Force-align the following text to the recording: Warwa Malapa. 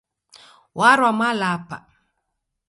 Warwa 0.77 1.11
Malapa. 1.19 1.77